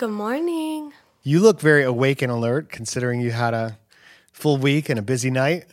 [0.00, 0.94] Good morning.
[1.22, 3.76] You look very awake and alert considering you had a
[4.32, 5.66] full week and a busy night.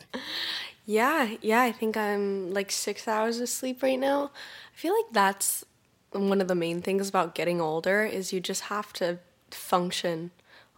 [0.86, 4.32] Yeah, yeah, I think I'm like six hours of sleep right now.
[4.74, 5.64] I feel like that's
[6.12, 9.20] one of the main things about getting older is you just have to
[9.50, 10.32] function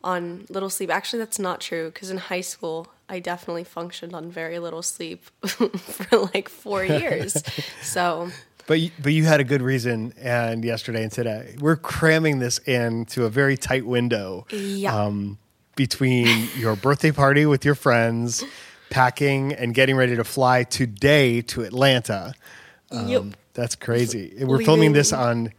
[0.03, 0.91] on little sleep.
[0.91, 5.23] Actually, that's not true because in high school, I definitely functioned on very little sleep
[5.47, 7.41] for like four years.
[7.81, 8.29] so
[8.69, 12.59] But you, but you had a good reason, and yesterday and today we're cramming this
[12.59, 14.45] into a very tight window.
[14.51, 14.95] Yeah.
[14.95, 15.39] Um,
[15.75, 18.43] between your birthday party with your friends,
[18.91, 22.35] packing and getting ready to fly today to Atlanta.
[22.91, 23.23] yep.
[23.55, 24.35] That's crazy.
[24.39, 25.51] We're filming this on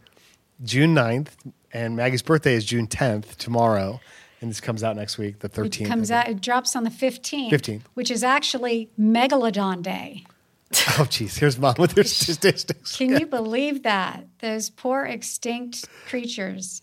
[0.63, 1.31] June 9th,
[1.73, 3.99] and Maggie's birthday is June 10th, tomorrow.
[4.39, 5.81] And this comes out next week, the 13th.
[5.81, 6.29] It comes out.
[6.29, 7.51] It drops on the fifteenth.
[7.53, 7.81] 15th.
[7.93, 10.23] which is actually Megalodon Day.
[10.71, 10.99] Think.
[10.99, 11.37] Oh, geez.
[11.37, 12.97] Here's mom with her statistics.
[12.97, 14.25] Can you believe that?
[14.39, 16.81] Those poor extinct creatures.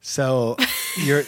[0.00, 0.56] So
[1.04, 1.22] you're,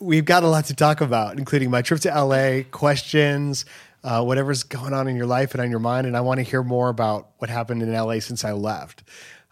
[0.00, 3.64] we've got a lot to talk about, including my trip to LA, questions,
[4.02, 6.06] uh, whatever's going on in your life and on your mind.
[6.06, 9.04] And I want to hear more about what happened in LA since I left.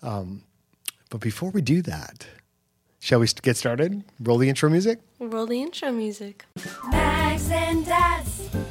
[0.02, 0.42] Um,
[1.08, 2.26] but before we do that,
[2.98, 4.02] shall we get started?
[4.20, 4.98] Roll the intro music.
[5.20, 6.44] Roll the intro music.
[6.90, 8.61] Mags and Dads, wholesome chaos.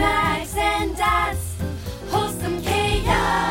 [0.00, 1.56] Mags and Dads,
[2.08, 3.50] wholesome chaos.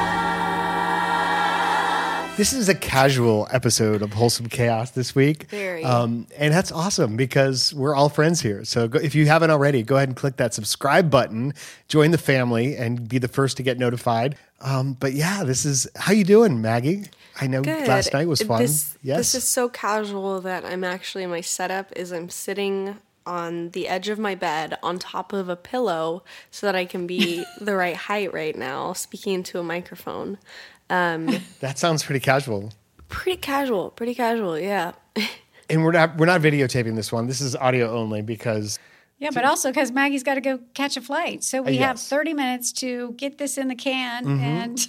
[2.37, 5.43] This is a casual episode of Wholesome Chaos this week.
[5.51, 5.83] Very.
[5.83, 8.65] Um, and that's awesome because we're all friends here.
[8.65, 11.53] So go, if you haven't already, go ahead and click that subscribe button,
[11.87, 14.35] join the family, and be the first to get notified.
[14.61, 17.05] Um, but yeah, this is how you doing, Maggie?
[17.39, 17.87] I know Good.
[17.87, 18.63] last night was fun.
[18.63, 19.17] This, yes.
[19.17, 22.97] This is so casual that I'm actually my setup is I'm sitting
[23.29, 27.05] on the edge of my bed on top of a pillow so that I can
[27.05, 30.39] be the right height right now, speaking into a microphone.
[30.89, 32.73] that sounds pretty casual.
[33.07, 34.93] Pretty casual, pretty casual, yeah.
[35.71, 37.27] And we're not we're not videotaping this one.
[37.27, 38.79] This is audio only because
[39.19, 42.09] Yeah, but also because Maggie's got to go catch a flight, so we have yes.
[42.09, 44.25] thirty minutes to get this in the can.
[44.25, 44.43] Mm-hmm.
[44.43, 44.87] And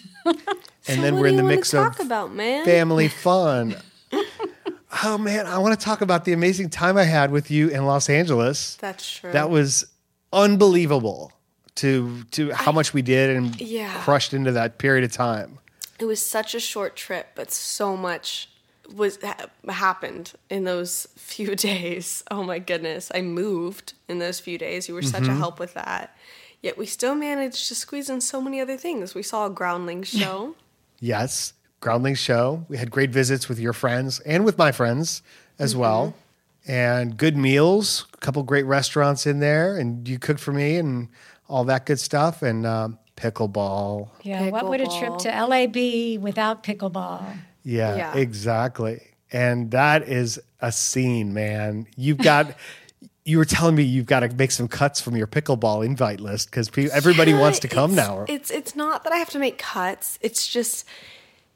[0.89, 2.65] and then what we're in the you wanna mix talk of about, man?
[2.65, 3.77] family fun.
[5.05, 7.87] Oh man, I want to talk about the amazing time I had with you in
[7.87, 8.77] Los Angeles.
[8.77, 9.33] That's true.
[9.33, 9.87] That was
[10.33, 11.33] unbelievable
[11.77, 13.93] to to how much we did and Yeah.
[14.03, 15.59] crushed into that period of time.
[15.99, 18.49] it was such a short trip, but so much
[18.95, 22.25] was ha- happened in those few days.
[22.31, 24.89] Oh my goodness, I moved in those few days.
[24.89, 25.33] You were such Mm-hmm.
[25.33, 26.17] a help with that.
[26.63, 29.15] Yet we still managed to squeeze in so many other things.
[29.15, 30.55] We saw a groundling show.
[31.01, 32.65] Yes, Groundlings show.
[32.69, 35.23] We had great visits with your friends and with my friends
[35.59, 35.81] as Mm-hmm.
[35.81, 36.15] well,
[36.67, 38.07] and good meals.
[38.15, 41.09] A couple great restaurants in there, and you cooked for me and
[41.49, 42.43] all that good stuff.
[42.43, 44.09] And um, pickleball.
[44.23, 47.23] yeah, what would a trip to LA be without pickleball?
[47.63, 48.15] Yeah, Yeah.
[48.17, 49.03] exactly.
[49.33, 51.87] And that is a scene, man.
[51.97, 52.55] You've got.
[53.25, 56.51] you were telling me you've got to make some cuts from your pickleball invite list
[56.51, 58.25] because everybody wants to come It's- now.
[58.29, 60.19] It's it's not that I have to make cuts.
[60.23, 60.85] It's just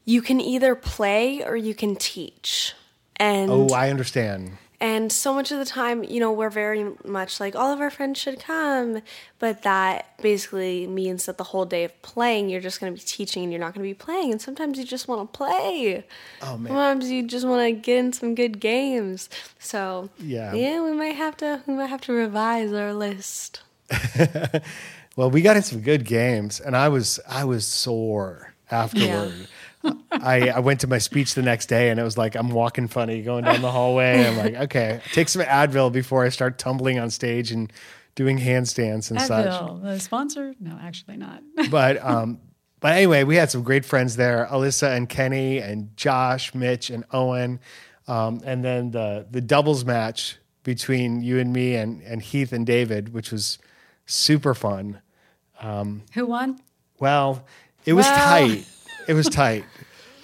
[0.04, 2.74] you can either play or you can teach.
[3.16, 4.58] And oh, I understand.
[4.80, 7.90] And so much of the time, you know, we're very much like all of our
[7.90, 9.00] friends should come,
[9.38, 13.06] but that basically means that the whole day of playing, you're just going to be
[13.06, 14.32] teaching and you're not going to be playing.
[14.32, 16.04] And sometimes you just want to play.
[16.42, 16.66] Oh man.
[16.66, 19.30] Sometimes you just want to get in some good games.
[19.58, 20.52] So Yeah.
[20.52, 23.62] yeah, we might have to we might have to revise our list.
[25.16, 29.46] Well, we got in some good games, and I was I was sore afterward.
[30.12, 32.88] I, I went to my speech the next day, and it was like I'm walking
[32.88, 34.26] funny going down the hallway.
[34.26, 37.72] I'm like, okay, take some Advil before I start tumbling on stage and
[38.14, 39.46] doing handstands and such.
[39.46, 40.54] Advil, the sponsor?
[40.60, 41.42] No, actually not.
[41.70, 42.40] But um,
[42.80, 47.04] but anyway, we had some great friends there: Alyssa and Kenny, and Josh, Mitch, and
[47.12, 47.60] Owen,
[48.08, 52.64] um, and then the the doubles match between you and me and and Heath and
[52.66, 53.58] David, which was
[54.06, 55.00] super fun.
[55.62, 56.58] Who won?
[57.00, 57.44] Well,
[57.86, 58.16] it was Well.
[58.48, 58.66] tight.
[59.08, 59.64] It was tight.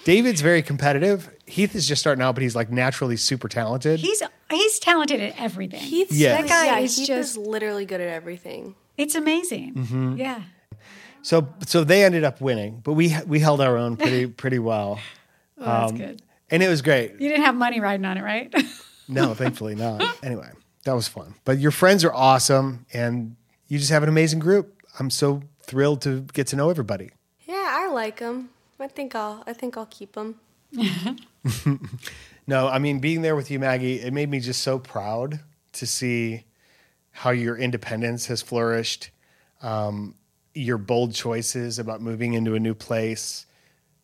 [0.03, 1.29] David's very competitive.
[1.45, 3.99] Heath is just starting out, but he's like naturally super talented.
[3.99, 5.79] He's he's talented at everything.
[5.79, 6.41] Heath's Yes.
[6.41, 8.75] That guy yeah, is Heath just- is literally good at everything.
[8.97, 9.75] it's amazing.
[9.75, 10.17] Mm-hmm.
[10.17, 10.41] Yeah.
[11.21, 14.99] so so they ended up winning, but we we held our own pretty pretty well,
[15.57, 16.21] Well, that's Um, good.
[16.49, 17.11] and it was great.
[17.19, 18.53] You didn't have money riding on it, right?
[19.07, 20.01] No, thankfully not.
[20.23, 20.47] Anyway,
[20.85, 21.35] that was fun.
[21.43, 23.35] But your friends are awesome, and
[23.67, 24.81] you just have an amazing group.
[24.99, 27.09] I'm so thrilled to get to know everybody.
[27.45, 28.51] Yeah, I like him.
[28.81, 30.39] I think I'll I think I'll keep them.
[32.47, 35.39] No, I mean being there with you, Maggie, it made me just so proud
[35.73, 36.45] to see
[37.11, 39.11] how your independence has flourished,
[39.61, 40.15] um,
[40.53, 43.45] your bold choices about moving into a new place,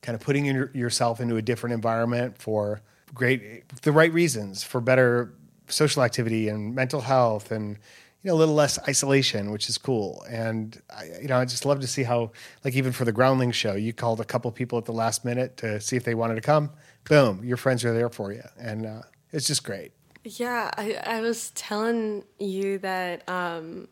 [0.02, 2.82] kind of putting your, yourself into a different environment for
[3.14, 5.34] great, the right reasons, for better
[5.68, 7.78] social activity and mental health and
[8.24, 10.26] you know a little less isolation, which is cool.
[10.30, 12.32] And I, you know, I just love to see how,
[12.64, 15.58] like even for the Groundling show, you called a couple people at the last minute
[15.58, 16.72] to see if they wanted to come.
[17.06, 19.92] Boom, your friends are there for you, and uh, it's just great.
[20.24, 23.88] Yeah, I, I was telling you that um,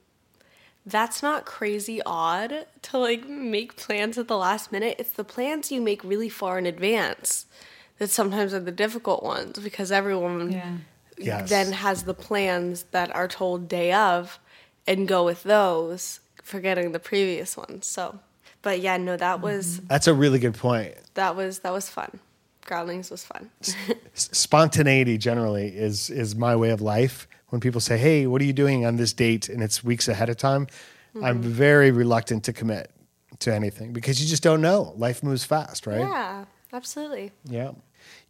[0.86, 4.98] that's not crazy odd to like make plans at the last minute.
[5.00, 7.45] It's the plans you make really far in advance
[8.00, 10.77] that sometimes are the difficult ones because everyone Yeah.
[11.18, 11.50] Yes.
[11.50, 14.40] then has the plans that are told day of
[14.88, 17.86] and go with those, forgetting the previous ones.
[17.86, 18.20] So,
[18.62, 19.44] but yeah, no, that mm-hmm.
[19.44, 20.96] was That's a really good point.
[21.14, 22.20] that was that was fun.
[22.66, 23.52] Groundlings was fun.
[23.62, 23.76] S-
[24.32, 27.28] spontaneity generally is is my way of life.
[27.50, 30.30] When people say, "Hey, what are you doing on this date?" and it's weeks ahead
[30.30, 30.68] of time,
[31.22, 31.50] I'm mm-hmm.
[31.50, 32.92] very reluctant to commit
[33.40, 34.94] to anything because you just don't know.
[34.98, 36.00] Life moves fast, right?
[36.00, 37.32] yeah, absolutely.
[37.46, 37.72] Yeah.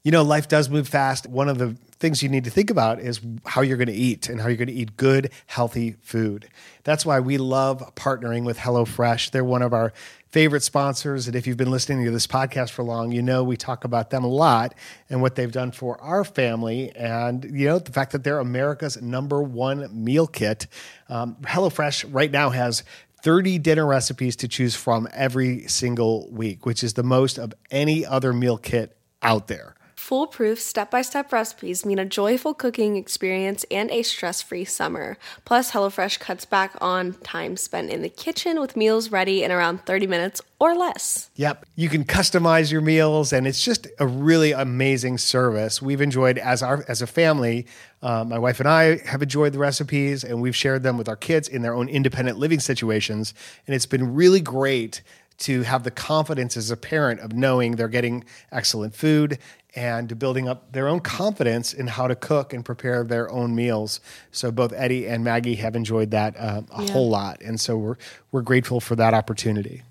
[0.04, 1.27] You know, life does move fast.
[1.27, 4.30] One of the things you need to think about is how you're going to eat
[4.30, 6.48] and how you're going to eat good, healthy food.
[6.83, 9.31] That's why we love partnering with HelloFresh.
[9.31, 9.94] They're one of our
[10.30, 11.27] favorite sponsors.
[11.27, 14.10] And if you've been listening to this podcast for long, you know we talk about
[14.10, 14.75] them a lot
[15.10, 16.92] and what they've done for our family.
[16.95, 20.68] And, you know, the fact that they're America's number one meal kit.
[21.10, 22.83] Um, HelloFresh right now has
[23.24, 28.06] 30 dinner recipes to choose from every single week, which is the most of any
[28.06, 28.94] other meal kit
[29.25, 29.75] out there.
[30.06, 35.18] Foolproof step by step recipes mean a joyful cooking experience and a stress free summer.
[35.45, 39.83] Plus, HelloFresh cuts back on time spent in the kitchen with meals ready in around
[39.88, 41.31] 30 minutes or less.
[41.38, 41.66] Yep.
[41.75, 45.81] You can customize your meals, and it's just a really amazing service.
[45.81, 47.66] We've enjoyed as our as a family.
[48.04, 51.16] Uh, my wife and I have enjoyed the recipes, and we've shared them with our
[51.16, 53.33] kids in their own independent living situations.
[53.66, 55.01] And it's been really great
[55.40, 59.38] to have the confidence as a parent of knowing they're getting excellent food
[59.76, 64.00] and building up their own confidence in how to cook and prepare their own meals.
[64.32, 66.92] So both Eddie and Maggie have enjoyed that uh, a Yeah.
[66.94, 67.98] whole lot, and so we're
[68.32, 69.84] we're grateful for that opportunity.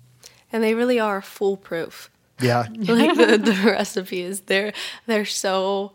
[0.51, 2.09] And they really are foolproof.
[2.41, 2.65] Yeah.
[2.75, 4.73] like the, the recipes, they're
[5.05, 5.91] they're so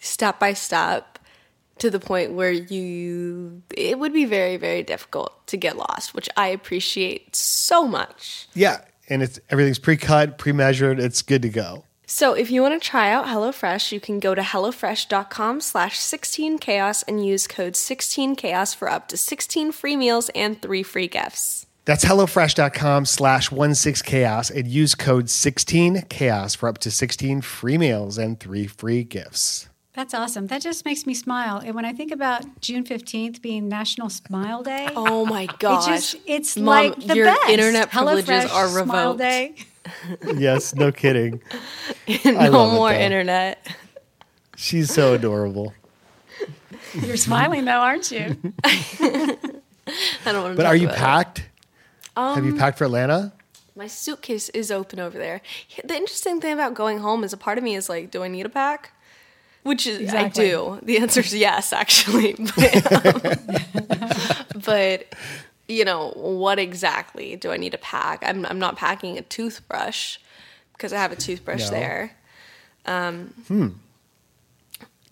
[0.00, 1.19] step by step
[1.80, 6.28] to the point where you it would be very very difficult to get lost, which
[6.36, 8.48] I appreciate so much.
[8.54, 11.00] Yeah, and it's everything's pre-cut, pre-measured.
[11.00, 11.84] It's good to go.
[12.06, 17.04] So if you want to try out HelloFresh, you can go to HelloFresh.com slash 16chaos
[17.06, 21.66] and use code 16chaos for up to 16 free meals and three free gifts.
[21.84, 28.40] That's HelloFresh.com slash 16chaos and use code 16chaos for up to 16 free meals and
[28.40, 29.69] three free gifts.
[30.00, 30.46] That's awesome.
[30.46, 31.58] That just makes me smile.
[31.58, 35.86] And when I think about June 15th being National Smile Day, Oh my it gosh.
[35.86, 37.50] just, it's Mom, like the your best.
[37.50, 39.18] internet privileges HelloFresh are Smile revoked.
[39.18, 39.54] Day.
[40.38, 41.42] Yes, no kidding.
[42.24, 43.66] no love it, more internet.
[44.56, 45.74] She's so adorable.
[46.94, 48.38] You're smiling though, aren't you?
[48.64, 49.36] I
[50.24, 50.98] don't want to But talk are you about it.
[50.98, 51.38] packed?
[52.16, 53.34] Have Um, you packed for Atlanta?
[53.76, 55.42] My suitcase is open over there.
[55.84, 58.28] The interesting thing about going home is a part of me is like, do I
[58.28, 58.92] need a pack?
[59.62, 60.46] Which is Exactly.
[60.46, 60.78] I do.
[60.82, 62.34] The answer is yes, actually.
[62.56, 65.14] But, um, but
[65.68, 68.22] you know, what exactly do I need to pack?
[68.26, 70.18] I'm I'm not packing a toothbrush
[70.72, 71.70] because I have a toothbrush No.
[71.70, 72.12] there.
[72.86, 73.80] Um,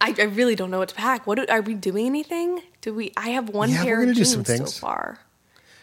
[0.01, 1.27] I, I really don't know what to pack.
[1.27, 2.07] What do, are we doing?
[2.07, 2.63] Anything?
[2.81, 3.13] Do we?
[3.17, 5.19] I have one Yeah, we're pair gonna of do jeans some so far.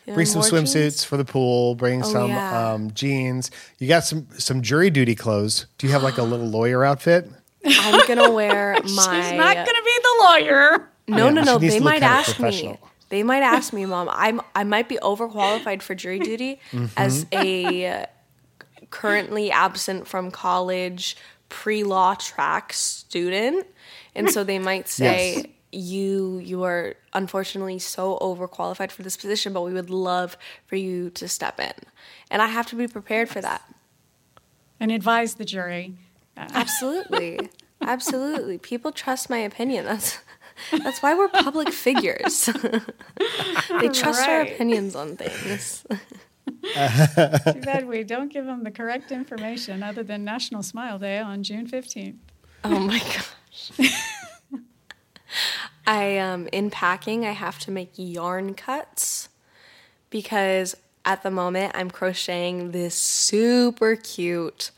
[0.06, 1.04] You know, Bring some swimsuits jeans?
[1.04, 1.76] for the pool.
[1.76, 2.72] Bring Oh, some yeah.
[2.74, 3.52] um, jeans.
[3.80, 5.66] You got some some jury duty clothes.
[5.78, 7.30] Do you have like a little lawyer outfit?
[7.66, 8.80] I'm gonna wear my.
[8.82, 8.98] She's
[9.34, 10.90] not going to be the lawyer.
[11.08, 11.58] No, Yeah, no, no.
[11.58, 12.78] They might ask me.
[13.10, 14.10] They might ask me, Mom.
[14.12, 16.86] I'm I might be overqualified for jury duty Mm-hmm.
[16.98, 18.08] as a
[18.90, 21.16] currently absent from college
[21.50, 23.66] pre-law track student,
[24.16, 25.36] and so they might say.
[25.36, 25.46] Yes.
[25.72, 31.10] You you are unfortunately so overqualified for this position, but we would love for you
[31.10, 31.74] to step in,
[32.32, 33.62] and I have to be prepared for that.
[34.80, 35.98] And advise the jury.
[36.38, 37.50] Absolutely.
[37.82, 38.58] Absolutely.
[38.58, 39.86] People trust my opinion.
[39.86, 40.20] That's
[40.72, 42.46] that's why we're public figures.
[43.80, 45.86] they trust our opinions on things.
[46.64, 51.44] Too bad we don't give them the correct information other than National Smile Day on
[51.44, 52.16] June 15th.
[52.64, 53.72] Oh my gosh.
[55.88, 59.30] I um in packing I have to make yarn cuts
[60.10, 64.72] because at the moment I'm crocheting this super cute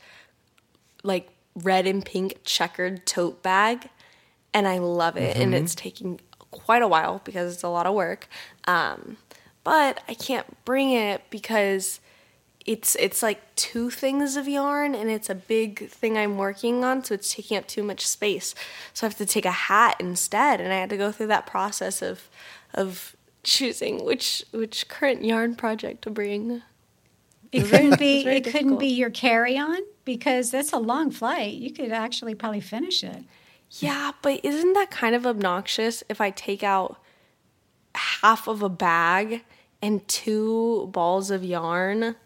[1.02, 1.30] like
[1.62, 3.88] red and pink checkered tote bag
[4.54, 7.94] and I love it and it's taking quite a while because it's a lot of
[7.94, 8.28] work.
[8.66, 9.16] Um
[9.64, 12.00] but I can't bring it because
[12.64, 17.02] it's it's like two things of yarn and it's a big thing I'm working on
[17.02, 18.54] so it's taking up too much space.
[18.92, 21.46] So I have to take a hat instead and I had to go through that
[21.46, 22.28] process of
[22.74, 26.62] of choosing which which current yarn project to bring.
[27.50, 28.16] It couldn't be.
[28.16, 31.52] it's very It couldn't be your carry-on because that's a long flight.
[31.54, 33.24] You could actually probably finish it.
[33.72, 36.98] Yeah, but isn't that kind of obnoxious if I take out
[37.94, 39.44] half of a bag
[39.82, 42.16] and two balls of yarn?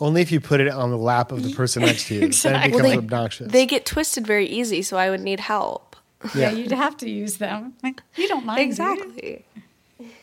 [0.00, 2.20] Only if you put it on the lap of the person next to you.
[2.20, 2.70] Then it Exactly.
[2.70, 3.52] becomes Well, they- obnoxious.
[3.52, 5.96] They get twisted very easy, so I would need help.
[6.34, 6.50] Yeah, Yeah.
[6.52, 7.74] you'd have to use them.
[8.16, 8.68] You don't mind do you?
[8.70, 9.44] Exactly.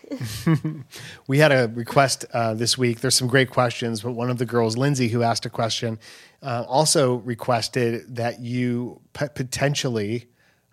[1.27, 3.01] We had a request uh, this week.
[3.01, 5.99] There's some great questions, but one of the girls, Lindsay, who asked a question,
[6.41, 10.27] uh, also requested that you p- potentially.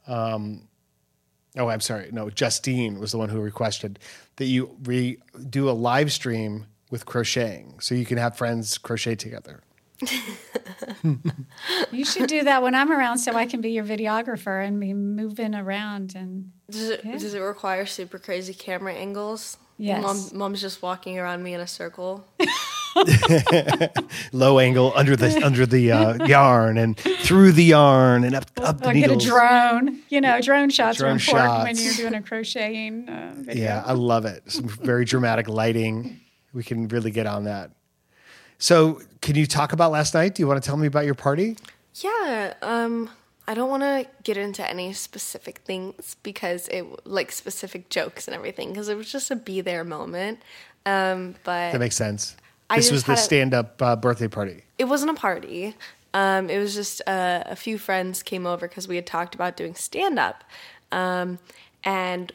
[0.06, 0.68] Um,
[1.56, 2.10] oh, I'm sorry.
[2.12, 3.98] No, Justine was the one who requested
[4.36, 5.18] that you re-
[5.50, 9.62] do a live stream with crocheting, so you can have friends crochet together.
[11.92, 14.92] You should do that when I'm around, so I can be your videographer and be
[14.92, 19.59] moving around and Does it, does it require super crazy camera angles?
[19.76, 20.02] Yes.
[20.02, 22.26] Mom, mom's just walking around me in a circle.
[24.33, 28.80] Low angle under the under the uh, yarn and through the yarn and up up
[28.80, 29.99] the Or get a drone.
[30.09, 33.64] You know, drone shots Drone are important when you're doing a crocheting uh, video.
[33.64, 34.44] Yeah, I love it.
[34.47, 36.21] Some very dramatic lighting.
[36.52, 37.73] We can really get on that.
[38.59, 40.37] So, can you talk about last night?
[40.37, 41.56] Do you want to tell me about your party?
[41.94, 43.11] Yeah, um,
[43.46, 48.34] I don't want to get into any specific things because it like specific jokes and
[48.34, 50.40] everything because it was just a be there moment.
[50.86, 52.36] Um, but That makes sense.
[52.70, 54.64] I This was the stand-up uh, birthday party.
[54.78, 55.74] it wasn't a party.
[56.14, 59.56] Um, it was just uh, a few friends came over because we had talked about
[59.56, 60.44] doing stand up.
[60.92, 61.38] Um,
[61.82, 62.32] and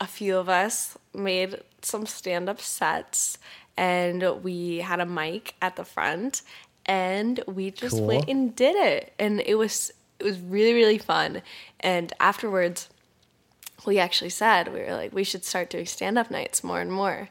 [0.00, 3.36] a few of us made some stand up sets
[3.76, 6.42] and we had a mic at the front
[6.86, 8.06] and we just Cool.
[8.06, 9.12] went and did it.
[9.18, 11.42] And it was it was really, really fun.
[11.80, 12.88] And afterwards
[13.86, 17.28] we actually said we were like we should start doing stand-up nights more and more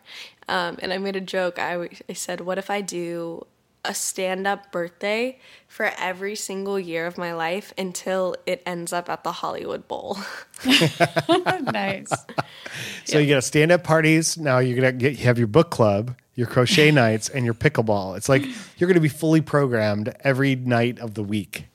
[0.47, 3.45] um, and i made a joke I said what if i do
[3.83, 9.23] a stand-up birthday for every single year of my life until it ends up at
[9.23, 10.17] the hollywood bowl
[11.61, 12.11] nice.
[13.05, 14.37] So you get stand-up parties.
[14.37, 18.17] Now you're gonna get you have your book club, your crochet nights, and your pickleball.
[18.17, 18.43] It's like
[18.77, 21.65] you're gonna be fully programmed every night of the week.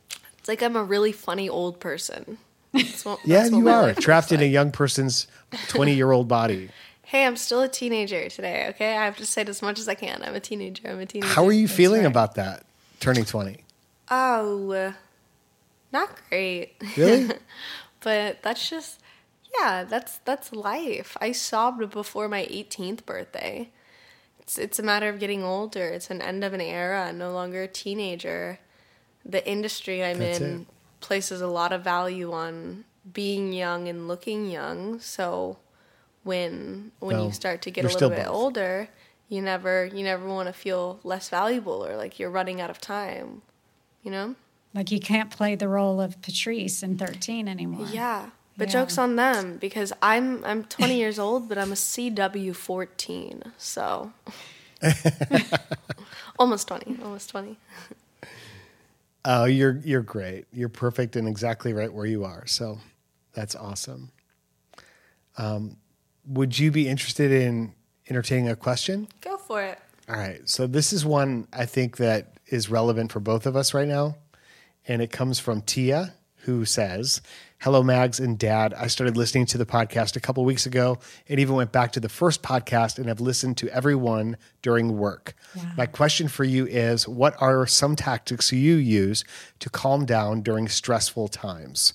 [0.43, 2.37] It's like i'm a really funny old person
[2.73, 6.69] That's what- Yeah, that's you are trapped in a young person's 20-year-old body.
[7.05, 9.87] hey i'm still a teenager today okay i have to say it as much as
[9.89, 12.11] i can i'm a teenager i'm a teenager How are you feeling right.
[12.11, 12.65] about that?
[13.01, 13.59] Turning 20.
[14.11, 14.93] oh
[15.93, 17.31] not great Really?
[18.01, 19.01] but that's just
[19.61, 23.69] yeah that's that's life i sobbed before my 18th birthday
[24.41, 27.33] it's it's a matter of getting older it's an end of an era I'm no
[27.33, 28.59] longer a teenager
[29.25, 30.67] the industry i'm That's in it.
[31.01, 35.59] places a lot of value on being young and looking young so
[36.25, 38.35] when when Well, you start to get a little bit both.
[38.35, 38.89] older
[39.29, 42.81] you never you never want to feel less valuable or like you're running out of
[42.81, 43.43] time
[44.03, 44.35] you know
[44.75, 47.87] Like you can't play the role of Patrice in 13 anymore.
[47.93, 48.31] Yeah.
[48.57, 48.73] But Yeah.
[48.85, 54.13] joke's on them because I'm I'm 20 years old, but I'm a CW 14, so
[56.39, 57.57] almost 20, almost 20.
[59.25, 60.47] Oh, you're you're great.
[60.53, 62.47] You're perfect and exactly right where you are.
[62.47, 62.79] So
[63.35, 64.11] that's awesome.
[65.39, 65.77] Um,
[66.27, 67.75] would you be interested in
[68.09, 69.09] entertaining a question?
[69.21, 69.79] Go for it.
[70.09, 70.41] All right.
[70.49, 74.17] So this is one I think that is relevant for both of us right now.
[74.87, 77.23] And it comes from Tia, who says,
[77.63, 78.75] Hello, Mags and Dad.
[78.75, 82.01] I started listening to the podcast a couple weeks ago and even went back to
[82.01, 85.37] the first podcast and have listened to every one during work.
[85.77, 89.25] My question for you is What are some tactics you use
[89.61, 91.95] to calm down during stressful times?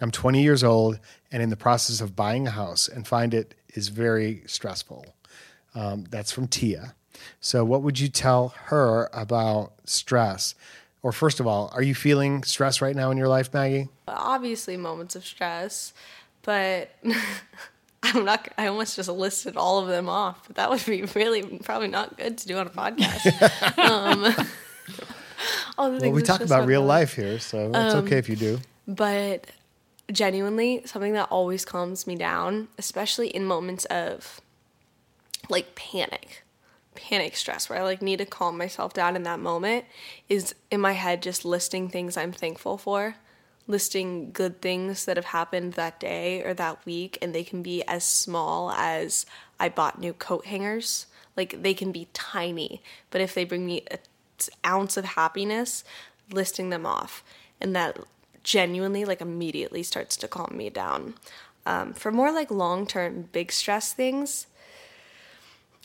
[0.00, 0.98] I'm 20 years old
[1.30, 5.14] and in the process of buying a house and find it is very stressful.
[5.76, 6.96] Um, that's from Tia.
[7.38, 10.56] So, what would you tell her about stress?
[11.04, 13.88] Or, first of all, are you feeling stress right now in your life, Maggie?
[14.08, 15.92] Obviously moments of stress,
[16.42, 16.90] but
[18.02, 21.42] I'm not I almost just listed all of them off, but that would be really
[21.58, 23.78] probably not good to do on a podcast.
[23.78, 24.34] um,
[25.76, 28.60] Well, we talk about real life here, so it's okay if you do.
[28.88, 29.46] but
[30.12, 34.40] genuinely something that always calms me down especially in moments of
[35.48, 36.43] like panic
[36.94, 39.84] panic stress where i like need to calm myself down in that moment
[40.28, 43.16] is in my head just listing things i'm thankful for
[43.66, 47.82] listing good things that have happened that day or that week and they can be
[47.84, 49.26] as small as
[49.58, 53.82] i bought new coat hangers like they can be tiny but if they bring me
[53.90, 53.98] a
[54.64, 55.84] ounce of happiness
[56.30, 57.24] listing them off.
[57.60, 57.98] And that
[58.42, 61.14] genuinely, like, immediately starts to calm me down.
[61.66, 64.46] Um, for more like long term, big stress things,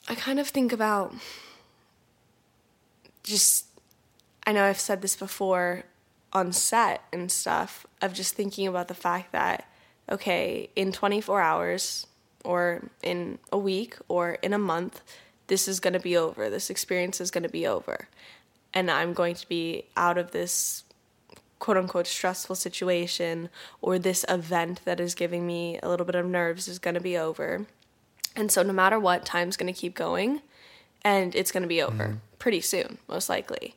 [0.10, 1.14] I kind of think about
[3.22, 3.68] just,
[4.48, 5.84] I know I've said this before
[6.34, 9.68] on set and stuff, of just thinking about the fact that,
[10.12, 12.08] okay, in 24 hours
[12.44, 15.02] or in a week or in a month,
[15.46, 16.50] this is going to be over.
[16.50, 18.08] This experience is going to be over.
[18.74, 20.86] And I'm going to be out of this
[21.60, 23.50] quote unquote stressful situation
[23.80, 27.02] or this event that is giving me a little bit of nerves is going to
[27.02, 27.68] be over.
[28.36, 30.42] And so, no matter what, time's going to keep going
[31.04, 33.76] and it's going to be over pretty soon, most likely.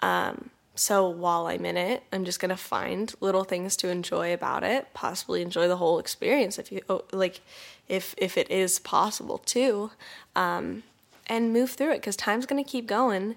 [0.00, 4.32] Um, so, while I'm in it, I'm just going to find little things to enjoy
[4.32, 7.40] about it, possibly enjoy the whole experience if you oh, like,
[7.88, 9.90] if, if it is possible too,
[10.34, 10.82] um,
[11.26, 13.36] and move through it because time's going to keep going,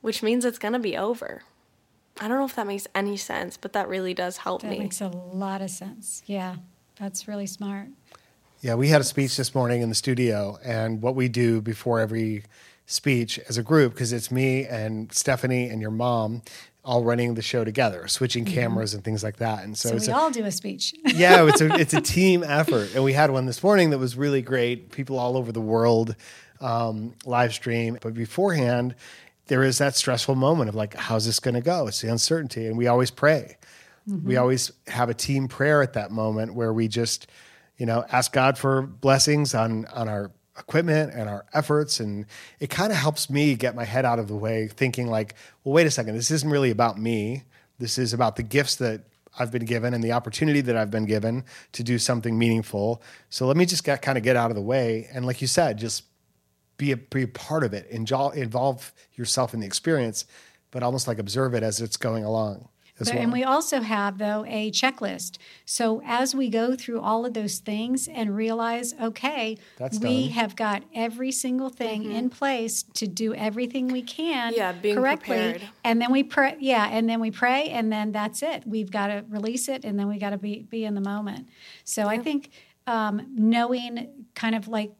[0.00, 1.42] which means it's going to be over.
[2.20, 4.76] I don't know if that makes any sense, but that really does help That me.
[4.76, 6.22] That makes a lot of sense.
[6.26, 6.56] Yeah,
[6.98, 7.88] that's really smart.
[8.64, 12.00] Yeah, we had a speech this morning in the studio, and what we do before
[12.00, 12.44] every
[12.86, 16.40] speech as a group, because it's me and Stephanie and your mom
[16.82, 19.64] all running the show together, switching cameras and things like that.
[19.64, 20.94] And so, So it's we a, all do a speech.
[21.04, 24.16] yeah, it's a it's a team effort, and we had one this morning that was
[24.16, 24.90] really great.
[24.92, 26.16] People all over the world
[26.62, 28.94] um, live stream, but beforehand,
[29.48, 31.86] there is that stressful moment of like, how's this going to go?
[31.86, 33.58] It's the uncertainty, and we always pray.
[34.06, 37.26] We always have a team prayer at that moment where we just,
[37.76, 42.26] you know, ask God for blessings on on our equipment and our efforts and
[42.60, 45.72] it kind of helps me get my head out of the way thinking like well
[45.72, 47.42] wait a second this isn't really about me
[47.80, 49.02] this is about the gifts that
[49.38, 53.02] I've been given and the opportunity that I've been given to do something meaningful.
[53.30, 55.08] So let me just get, kind of get out of the way.
[55.12, 56.04] And like you said, just
[56.76, 60.24] be a, be a part of it, involve, involve yourself in the experience,
[60.70, 62.68] but almost like observe it as it's going along.
[63.00, 63.22] As But, well.
[63.24, 65.38] and we also have, though, a checklist.
[65.64, 70.32] So as we go through all of those things and realize, okay, That's we done.
[70.34, 74.56] have got every single thing in place to do everything we can Mm-hmm.
[74.56, 75.36] Yeah, being correctly.
[75.36, 75.62] prepared.
[75.82, 78.64] And then we pray, yeah, and then we pray, and then that's it.
[78.66, 81.48] We've got to release it, and then we got to be be in the moment.
[81.84, 82.50] So I think
[82.86, 84.92] um, knowing kind of like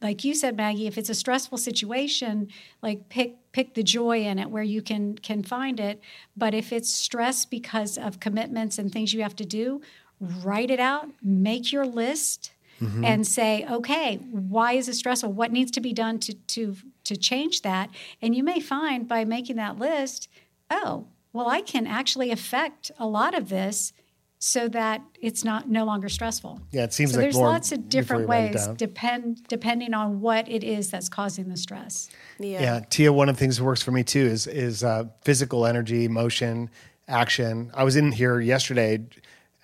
[0.00, 2.48] like you said maggie if it's a stressful situation
[2.82, 5.98] like pick pick the joy in it where you can can find it.
[6.36, 9.80] But if it's stress because of commitments and things you have to do
[10.20, 13.02] write it out make your list mm-hmm.
[13.02, 15.32] and say okay why is it stressful?
[15.32, 17.88] What needs to be done to to to change that?
[18.20, 20.28] And you may find by making that list
[20.70, 23.92] oh well i can actually affect a lot of this
[24.38, 27.72] so that it's not no longer stressful yeah, it seems so like there's more lots
[27.72, 31.56] of different you write it ways depend depending on what it is that's causing the
[31.56, 32.08] stress.
[32.38, 32.60] Yeah.
[32.60, 33.12] Yeah, Tia.
[33.12, 36.70] One of the things that works for me too is is uh, physical energy, motion,
[37.08, 37.70] action.
[37.74, 39.08] I was in here yesterday, and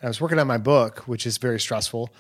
[0.03, 2.11] I was working on my book, which is very stressful.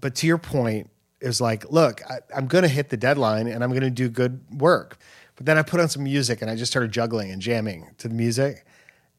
[0.00, 3.46] But to your point, it was like, look, I, I'm going to hit the deadline,
[3.46, 4.98] and I'm going to do good work.
[5.36, 8.08] But then I put on some music, and I just started juggling and jamming to
[8.08, 8.66] the music,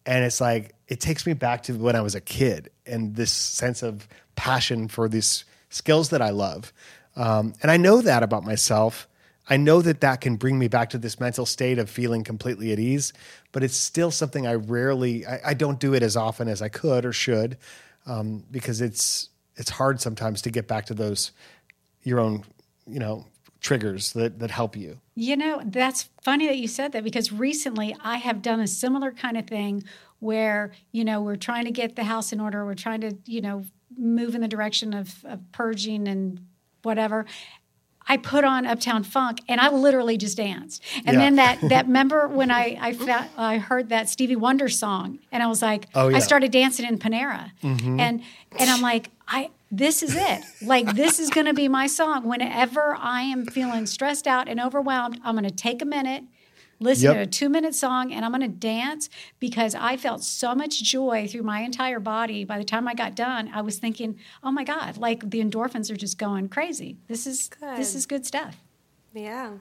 [0.05, 3.31] and it's like it takes me back to when I was a kid and this
[3.31, 6.71] sense of passion for these skills that I love.
[7.15, 9.07] Um, and I know that about myself.
[9.49, 12.71] I know that that can bring me back to this mental state of feeling completely
[12.71, 13.13] at ease,
[13.51, 16.69] but it's still something I rarely, I, I don't do it as often as I
[16.69, 17.57] could or should,
[18.05, 21.31] um, because it's it's hard sometimes to get back to those
[22.03, 22.43] your own,
[22.85, 23.25] you know,
[23.61, 24.99] triggers that that help you.
[25.15, 29.11] You know, that's funny that you said that because recently I have done a similar
[29.11, 29.83] kind of thing
[30.19, 33.41] where, you know, we're trying to get the house in order, we're trying to, you
[33.41, 33.65] know,
[33.97, 36.45] move in the direction of, of purging and
[36.83, 37.25] whatever.
[38.07, 40.83] I put on Uptown Funk and I literally just danced.
[41.05, 41.19] And Yeah.
[41.19, 45.41] then that that remember when I I, fa- I heard that Stevie Wonder song and
[45.41, 46.17] I was like Oh, yeah.
[46.17, 47.51] I started dancing in Panera.
[47.63, 47.99] Mm-hmm.
[47.99, 48.21] And
[48.59, 50.43] and I'm like I this is it.
[50.61, 54.59] Like this is going to be my song whenever I am feeling stressed out and
[54.59, 56.23] overwhelmed, I'm going to take a minute
[56.79, 57.15] listen Yep.
[57.15, 59.09] to a two minute song and I'm going to dance
[59.39, 62.43] because I felt so much joy through my entire body.
[62.43, 65.89] By the time I got done, I was thinking, oh my God, like the endorphins
[65.89, 66.97] are just going crazy.
[67.07, 68.57] This is this is good stuff.
[69.13, 69.53] Yeah.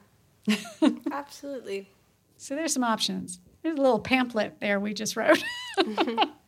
[1.12, 1.88] Absolutely.
[2.37, 3.40] So there's some options.
[3.62, 5.42] There's a little pamphlet there we just wrote.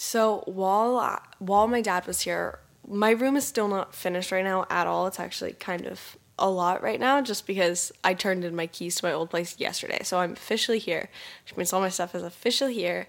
[0.00, 2.58] So while while my dad was here,
[2.88, 5.06] my room is still not finished right now at all.
[5.06, 8.96] It's actually kind of a lot right now, just because I turned in my keys
[8.96, 10.00] to my old place yesterday.
[10.02, 11.10] So I'm officially here,
[11.44, 13.08] which means all my stuff is officially here.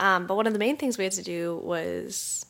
[0.00, 2.44] Um, but one of the main things we had to do was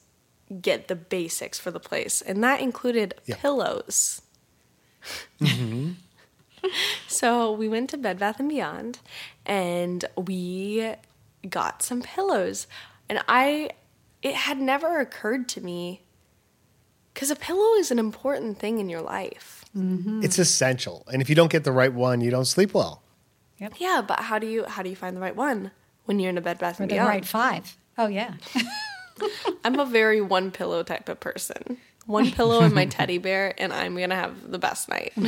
[0.62, 4.22] get the basics for the place, and that included pillows.
[7.08, 9.00] so we went to Bed Bath and Beyond,
[9.44, 10.94] and we
[11.46, 12.66] got some pillows,
[13.10, 13.68] and I,
[14.22, 16.02] it had never occurred to me,
[17.12, 19.64] because a pillow is an important thing in your life.
[19.76, 20.22] Mm-hmm.
[20.22, 21.04] It's essential.
[21.12, 23.02] And if you don't get the right one, you don't sleep well.
[23.76, 25.70] Yeah, but how do you how do you find the right one
[26.04, 27.08] when you're in a Bed Bath For and the Beyond?
[27.08, 27.76] right five.
[27.96, 28.34] Oh yeah.
[29.64, 31.78] I'm a very one pillow type of person.
[32.06, 35.12] One pillow and my teddy bear, and I'm gonna have the best night.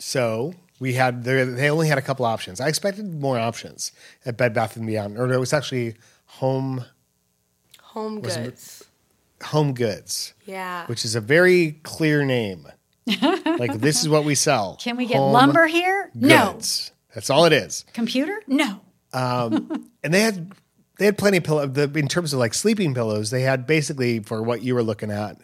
[0.00, 2.60] So we had they they only had a couple options.
[2.60, 3.90] I expected more options
[4.24, 6.84] at Bed Bath and Beyond, or it was actually Home
[7.98, 8.84] Home goods.
[9.42, 10.86] Home Goods, Yeah.
[10.86, 12.66] which is a very clear name.
[13.58, 14.76] like this is what we sell.
[14.80, 16.10] Can we get Home lumber here?
[16.14, 16.58] No.
[17.14, 17.84] That's all it is.
[17.92, 18.40] Computer?
[18.46, 18.80] No.
[19.12, 20.52] Um, and they had
[20.98, 24.20] they had plenty of pillow the, in terms of like sleeping pillows they had basically
[24.20, 25.38] for what you were looking at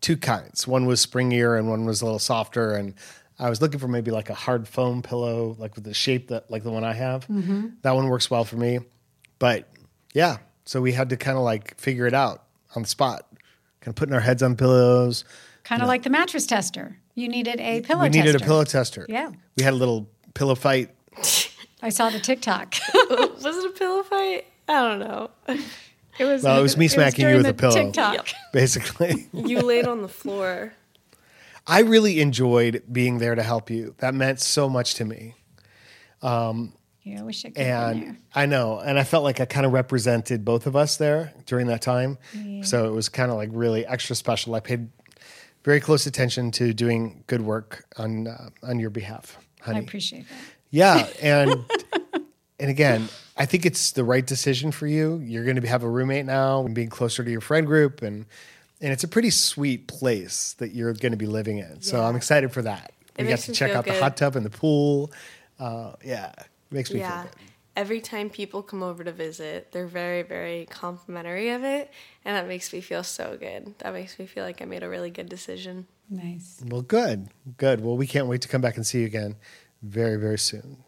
[0.00, 2.94] two kinds one was springier and one was a little softer and
[3.38, 6.48] i was looking for maybe like a hard foam pillow like with the shape that
[6.50, 7.68] like the one i have mm-hmm.
[7.82, 8.78] that one works well for me
[9.38, 9.68] but
[10.14, 12.44] yeah so we had to kind of like figure it out
[12.76, 13.26] on the spot
[13.80, 15.24] kind of putting our heads on pillows
[15.64, 16.98] Kind of like the mattress tester.
[17.14, 18.24] You needed a pillow we tester.
[18.26, 19.30] needed a pillow tester Yeah.
[19.56, 20.90] we had a little pillow fight
[21.84, 22.74] I saw the TikTok.
[23.10, 24.46] was it a pillow fight?
[24.68, 25.30] I don't know.
[26.18, 26.42] It was.
[26.42, 27.74] Well, it was me smacking you during with a the pillow.
[27.74, 28.26] TikTok.
[28.52, 30.74] basically You laid on the floor.
[31.66, 33.94] I really enjoyed being there to help you.
[33.98, 35.36] That meant so much to me.
[36.20, 38.16] Um, Yeah, I wish I could And there.
[38.34, 38.78] I know.
[38.78, 42.18] And I felt like I kind of represented both of us there during that time.
[42.62, 44.54] So it was kind of like really extra special.
[44.54, 44.88] I paid
[45.64, 49.78] very close attention to doing good work on uh, on your behalf, honey.
[49.78, 50.36] I appreciate that.
[50.70, 51.64] Yeah, and
[52.58, 55.18] and again, I think it's the right decision for you.
[55.18, 58.26] You're going to have a roommate now and being closer to your friend group and
[58.80, 61.80] and it's a pretty sweet place that you're going to be living in.
[61.82, 62.92] So I'm excited for that.
[63.16, 65.12] It we got to check out the hot tub and the pool.
[65.58, 66.32] Uh, yeah,
[66.72, 67.22] makes me Yeah.
[67.22, 67.38] feel good.
[67.74, 71.90] Every time people come over to visit, they're very, very complimentary of it.
[72.24, 73.74] And that makes me feel so good.
[73.78, 75.86] That makes me feel like I made a really good decision.
[76.10, 76.60] Nice.
[76.66, 77.82] Well, good, good.
[77.82, 79.36] Well, we can't wait to come back and see you again
[79.80, 80.84] very, very soon.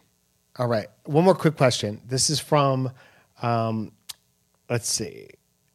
[0.59, 0.89] All right.
[1.05, 2.03] One more quick question.
[2.07, 2.93] This is from,
[3.41, 3.93] um,
[4.69, 5.29] let's see.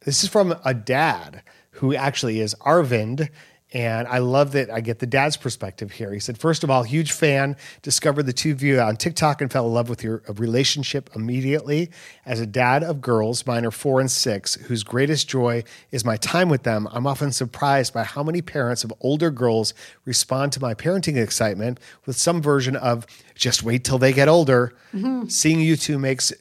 [0.04, 1.42] This is from a dad
[1.72, 3.28] who actually is Arvind.
[3.72, 6.12] And I love that I get the dad's perspective here.
[6.12, 9.50] He said, First of all, huge fan, discovered the two of you on TikTok and
[9.50, 11.90] fell in love with your uh, relationship immediately.
[12.26, 16.16] As a dad of girls, mine are four and six, whose greatest joy is my
[16.16, 19.72] time with them, I'm often surprised by how many parents of older girls
[20.04, 23.06] respond to my parenting excitement with some version of
[23.36, 24.74] just wait till they get older.
[24.92, 25.28] Mm-hmm.
[25.28, 26.32] Seeing you two makes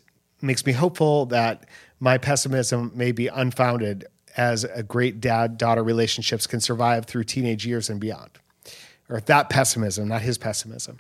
[0.42, 1.66] makes me hopeful that
[2.00, 4.06] my pessimism may be unfounded
[4.40, 8.32] as a great dad daughter relationships can survive through teenage years and beyond.
[9.10, 10.98] Or that pessimism, not his pessimism.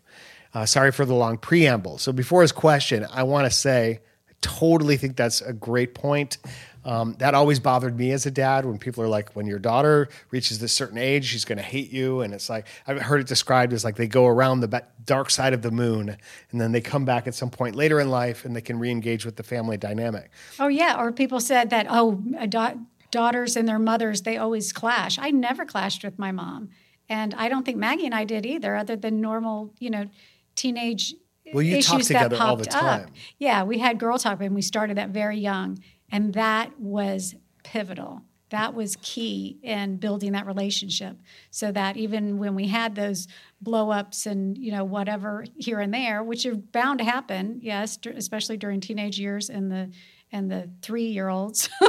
[0.54, 2.00] Uh, sorry for the long preamble.
[2.00, 6.38] So, before his question, I want to say I totally think that's a great point.
[6.84, 10.10] Um, that always bothered me as a dad when people are like, when your daughter
[10.32, 12.22] reaches this certain age, she's going to hate you.
[12.22, 15.54] And it's like, I've heard it described as like they go around the dark side
[15.54, 16.18] of the moon
[16.52, 18.90] and then they come back at some point later in life and they can re
[18.90, 20.32] engage with the family dynamic.
[20.60, 22.76] Oh yeah, or people said that oh, a da-
[23.12, 25.18] daughters and their mothers they always clash.
[25.20, 26.70] I never clashed with my mom,
[27.08, 30.10] and I don't think Maggie and I did either, other than normal, you know,
[30.56, 31.16] teenage
[31.54, 33.10] Well, you talk issues that together all popped the up.
[33.38, 35.80] Yeah, we had girl talk, and we started that very young,
[36.12, 38.22] and that was pivotal.
[38.50, 41.18] That was key in building that relationship,
[41.52, 43.28] so that even when we had those
[43.62, 48.00] blow ups and you know whatever here and there, which are bound to happen, yes,
[48.16, 49.92] especially during teenage years and the
[50.32, 51.70] and the three year olds.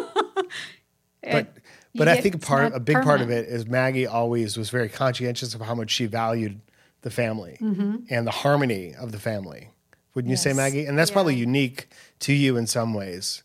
[1.23, 1.55] But
[1.95, 4.89] but I think a part a big part of it is Maggie always was very
[4.89, 6.61] conscientious of how much she valued
[7.03, 7.97] the family mm-hmm.
[8.11, 9.71] and the harmony of the family.
[10.15, 10.87] Wouldn't you say, Maggie?
[10.87, 11.15] And that's Yeah.
[11.15, 11.89] probably unique
[12.21, 13.43] to you in some ways.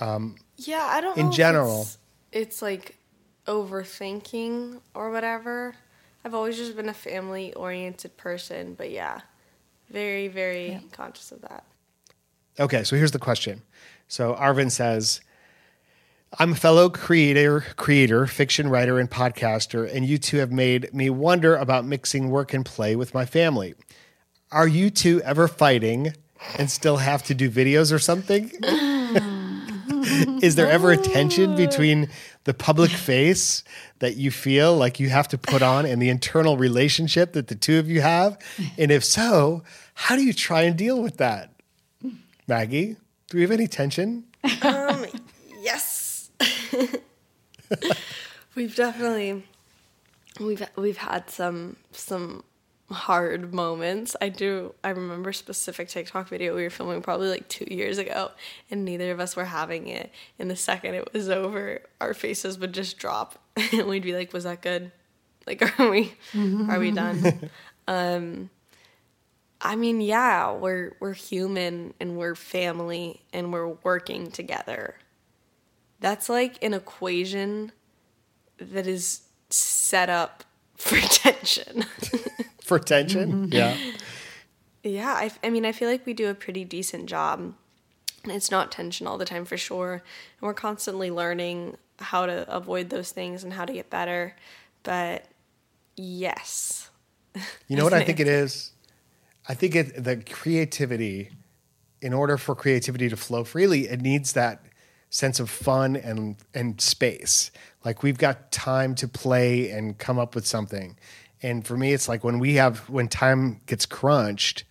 [0.00, 1.82] Um, yeah, I don't In general.
[1.82, 1.98] It's,
[2.32, 2.96] it's like
[3.46, 5.74] overthinking or whatever.
[6.24, 9.20] I've always just been a family oriented person, but yeah,
[9.90, 11.64] very, very conscious of that.
[12.58, 13.62] Okay, so here's the question.
[14.08, 15.20] So Arvind says,
[16.38, 21.10] I'm a fellow creator, creator, fiction writer, and podcaster, and you two have made me
[21.10, 23.74] wonder about mixing work and play with my family.
[24.52, 26.14] Are you two ever fighting
[26.56, 28.50] and still have to do videos or something?
[30.40, 32.08] Is there ever a tension between
[32.44, 33.64] the public face
[33.98, 37.56] that you feel like you have to put on and the internal relationship that the
[37.56, 38.38] two of you have?
[38.78, 39.64] And if so,
[39.94, 41.52] how do you try and deal with that?
[42.46, 42.96] Maggie,
[43.28, 44.24] do we have any tension?
[44.62, 45.19] Um, yes.
[48.54, 49.44] we've definitely
[50.38, 52.44] we've we've had some some
[52.90, 54.16] hard moments.
[54.20, 54.74] I do.
[54.82, 58.30] I remember a specific TikTok video we were filming probably like two years ago,
[58.70, 60.10] and neither of us were having it.
[60.38, 63.38] And the second it was over, our faces would just drop,
[63.72, 64.90] and we'd be like, "Was that good?
[65.46, 66.14] Like, are we,
[66.68, 67.50] are we done?"
[67.88, 68.50] um,
[69.60, 74.96] I mean, yeah, we're we're human and we're family and we're working together.
[76.00, 77.72] That's like an equation
[78.58, 80.44] that is set up
[80.76, 81.84] for tension.
[82.62, 83.48] For tension?
[83.48, 83.52] Mm-hmm.
[83.52, 83.76] Yeah.
[84.84, 87.52] Yeah, I, I mean, I feel like we do a pretty decent job.
[88.22, 89.94] And It's not tension all the time for sure.
[89.94, 90.02] And
[90.42, 94.36] we're constantly learning how to avoid those things and how to get better.
[94.84, 95.24] But
[95.96, 96.90] yes.
[97.66, 98.70] You know what I think it is?
[99.48, 101.30] I think it, the creativity,
[102.00, 104.62] in order for creativity to flow freely, it needs that
[105.10, 107.50] sense of fun and and space.
[107.84, 110.96] Like we've got time to play and come up with something.
[111.42, 114.64] And for me, it's like when we have when time gets crunched,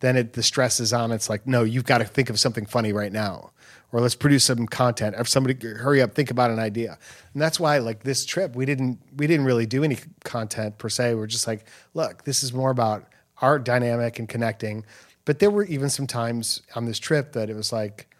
[0.00, 1.12] then it, the stress is on.
[1.12, 3.52] It's like, no, you've got to think of something funny right now,
[3.92, 5.14] or let's produce some content.
[5.16, 6.98] Or somebody, hurry up, think about an idea.
[7.32, 10.88] And that's why, like this trip, we didn't we didn't really do any content per
[10.88, 11.14] se.
[11.14, 13.06] We're just like, look, this is more about
[13.42, 14.84] our dynamic and connecting.
[15.26, 18.13] But there were even some times on this trip that it was like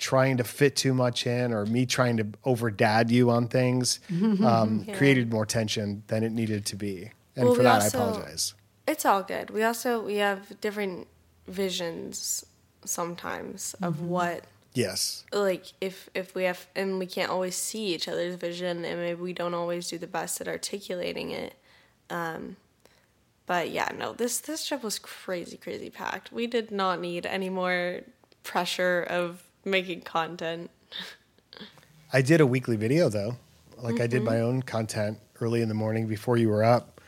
[0.00, 4.00] trying to fit too much in, or me trying to over dad you on things,
[4.10, 7.10] um, created more tension than it needed to be.
[7.36, 8.54] And Well, for that, also- I apologize.
[8.88, 9.50] It's all good.
[9.50, 11.06] We also we have different
[11.46, 12.44] visions
[12.84, 15.24] sometimes of what Yes.
[15.32, 19.20] like if if we have and we can't always see each other's vision and maybe
[19.20, 21.54] we don't always do the best at articulating it
[22.08, 22.56] um
[23.46, 27.50] but yeah no this this trip was crazy crazy packed we did not need any
[27.50, 28.00] more
[28.44, 30.70] pressure of making content
[32.12, 33.36] I did a weekly video though.
[33.78, 37.00] Like I did my own content early in the morning before you were up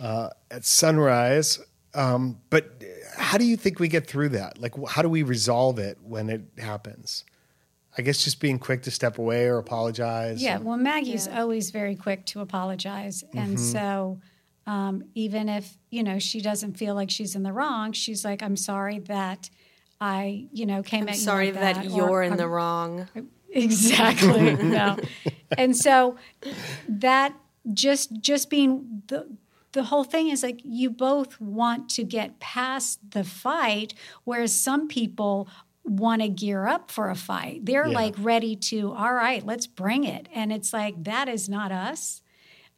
[0.00, 1.60] uh, at sunrise.
[1.94, 2.82] Um, but
[3.16, 4.58] how do you think we get through that?
[4.58, 7.24] Like, how do we resolve it when it happens?
[7.98, 10.42] I guess just being quick to step away or apologize.
[10.42, 14.20] Yeah, well, Maggie's always very quick to apologize, and so
[14.66, 18.44] um, even if you know she doesn't feel like she's in the wrong, she's like,
[18.44, 19.50] "I'm sorry that
[20.00, 23.08] I, you know, came at you sorry like that, that, you're in "I'm the wrong.
[23.50, 24.96] Exactly no.
[25.58, 26.16] And so
[26.88, 27.34] that
[27.74, 29.26] just just being the
[29.72, 34.88] the whole thing is like you both want to get past the fight whereas some
[34.88, 35.48] people
[35.84, 37.64] want to gear up for a fight.
[37.66, 37.94] They're Yeah.
[37.94, 40.28] like ready to all right let's bring it.
[40.34, 42.22] And it's like that is not us.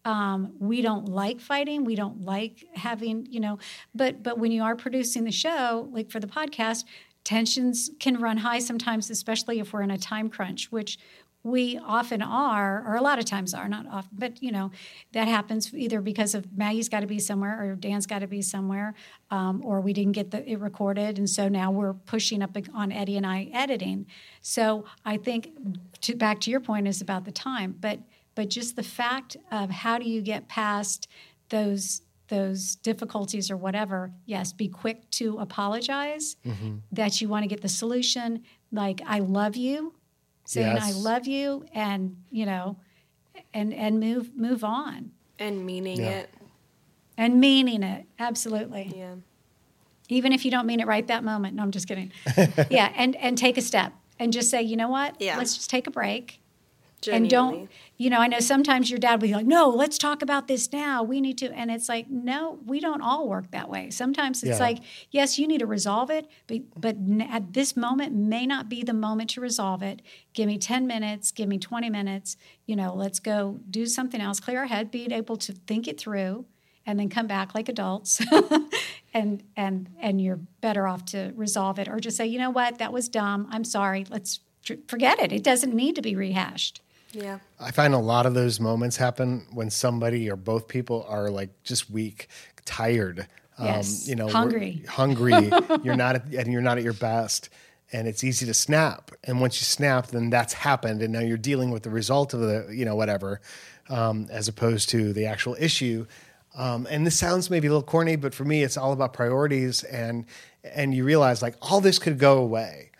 [0.04, 3.58] Um, we don't like fighting we don't like having you know
[3.94, 6.82] but but when you are producing the show like for the podcast
[7.24, 10.98] tensions can run high sometimes especially if we're in a time crunch which
[11.44, 14.70] we often are or a lot of times are not often but you know
[15.12, 18.40] that happens either because of maggie's got to be somewhere or dan's got to be
[18.40, 18.94] somewhere
[19.30, 22.92] um, or we didn't get the, it recorded and so now we're pushing up on
[22.92, 24.06] eddie and i editing.
[24.40, 25.50] So i think
[26.02, 27.98] to, back to your point is about the time but
[28.34, 31.08] but just the fact of how do you get past
[31.48, 32.02] those
[32.32, 36.76] those difficulties or whatever yes be quick to apologize mm-hmm.
[36.90, 38.42] that you want to get the solution
[38.72, 39.92] like i love you
[40.46, 42.76] saying i love you and you know
[43.54, 45.12] and and move move on.
[45.38, 46.20] And meaning Yeah.
[46.20, 46.34] it.
[47.16, 48.92] And meaning it absolutely.
[48.96, 49.14] Yeah.
[50.08, 52.12] Even if you don't mean it right that moment no i'm just kidding.
[52.70, 55.16] Yeah and and take a step and just say you know what?
[55.20, 55.38] Yeah.
[55.38, 56.40] let's just take a break
[57.02, 57.18] Genuinely.
[57.24, 60.22] and don't you know i know sometimes your dad will be like no let's talk
[60.22, 61.02] about this now.
[61.02, 63.90] We need to and it's like no we don't all work that way.
[63.90, 64.64] Sometimes it's Yeah.
[64.64, 64.78] like
[65.10, 66.96] yes you need to resolve it but but
[67.28, 70.00] at this moment may not be the moment to resolve it.
[70.32, 72.36] Give me 10 minutes give me 20 minutes
[72.66, 75.98] you know let's go do something else clear our head being able to think it
[75.98, 76.46] through
[76.86, 78.20] and then come back like adults
[79.14, 82.78] and and and you're better off to resolve it or just say you know what?
[82.78, 83.46] That was dumb.
[83.50, 84.04] I'm sorry.
[84.08, 85.32] Let's tr- forget it.
[85.32, 86.80] It doesn't need to be rehashed
[87.12, 91.30] yeah I find a lot of those moments happen when somebody or both people are
[91.30, 92.28] like just weak,
[92.64, 93.26] tired.
[93.58, 94.08] Um, Yes.
[94.08, 94.82] you know, Hungry.
[94.88, 95.50] hungry.
[95.84, 97.50] you're not at, and you're not at your best,
[97.92, 99.10] and it's easy to snap.
[99.24, 102.40] And once you snap, then that's happened, and now you're dealing with the result of
[102.40, 103.40] the you know whatever,
[103.90, 106.06] um, as opposed to the actual issue.
[106.54, 109.84] Um, and this sounds maybe a little corny, but for me, it's all about priorities,
[109.84, 110.24] and
[110.64, 112.90] and you realize like all this could go away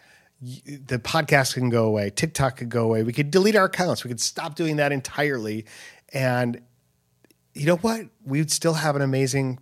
[0.43, 3.05] the podcast can go away, TikTok could go away.
[3.05, 4.03] We could delete our accounts.
[4.03, 5.67] We could stop doing that entirely.
[6.13, 6.61] And
[7.55, 8.07] you know what?
[8.25, 9.61] We'd still have an amazing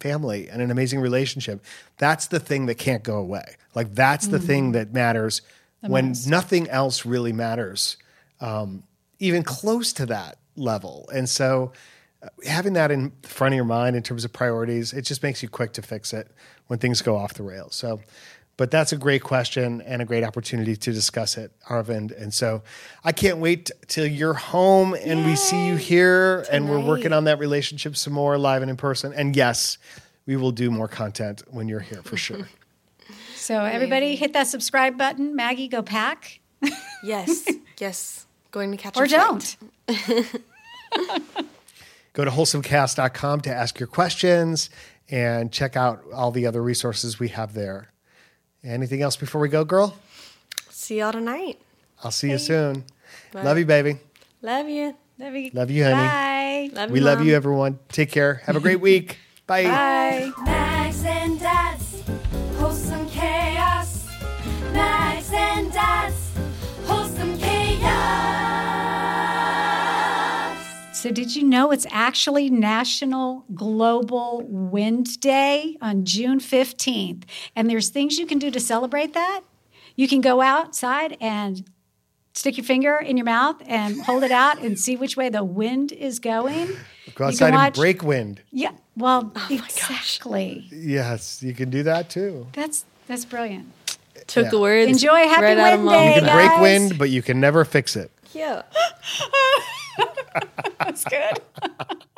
[0.00, 1.64] family and an amazing relationship.
[1.98, 3.56] That's the thing that can't go away.
[3.74, 5.42] Like that's the thing that matters
[5.80, 7.96] when nothing else really matters,
[8.40, 8.82] um,
[9.20, 11.08] even close to that level.
[11.14, 11.72] And so
[12.20, 15.42] uh, having that in front of your mind in terms of priorities, it just makes
[15.42, 16.28] you quick to fix it
[16.66, 17.76] when things go off the rails.
[17.76, 18.00] So,
[18.58, 22.14] but that's a great question and a great opportunity to discuss it, Arvind.
[22.20, 22.62] And so
[23.02, 27.24] I can't wait till you're home and we see you here and we're working on
[27.24, 29.14] that relationship some more live and in person.
[29.14, 29.78] And yes,
[30.26, 32.48] we will do more content when you're here for sure.
[33.34, 35.34] So everybody hit that subscribe button.
[35.34, 36.40] Maggie, go pack
[37.02, 38.26] Yes, yes.
[38.50, 39.02] Going to catch up.
[39.02, 39.56] or a don't.
[42.14, 44.70] Go to wholesomecast.com to ask your questions
[45.10, 47.92] and check out all the other resources we have there.
[48.64, 49.96] Anything else before we go, girl?
[50.70, 51.60] See y'all tonight.
[52.02, 52.84] I'll see you soon.
[53.32, 53.42] Bye.
[53.42, 53.96] Love you, baby.
[54.42, 54.94] Love you.
[55.18, 55.50] Love you.
[55.52, 55.96] Love you, honey.
[55.96, 56.70] Bye.
[56.72, 57.28] Love We you, love Mom.
[57.28, 57.78] you, everyone.
[57.88, 58.34] Take care.
[58.46, 59.18] Have a great week.
[59.46, 59.64] Bye.
[59.64, 60.54] Bye.
[71.08, 77.22] So, did you know it's actually National Global Wind Day on June 15th?
[77.56, 79.40] And there's things you can do to celebrate that.
[79.96, 81.64] You can go outside and
[82.34, 85.42] stick your finger in your mouth and hold it out and see which way the
[85.42, 86.76] wind is going.
[87.14, 88.42] Go outside can and break wind.
[88.50, 90.68] Yeah, well, Oh exactly.
[90.70, 92.48] Yes, you can do that too.
[92.52, 93.72] That's that's brilliant.
[94.26, 94.50] Took Yeah.
[94.50, 94.90] the words.
[94.90, 96.08] Enjoy Happy right Wind Day.
[96.08, 96.34] You can mouth.
[96.34, 98.10] break wind, but you can never fix it.
[98.34, 98.60] Yeah.
[100.78, 101.40] That's good.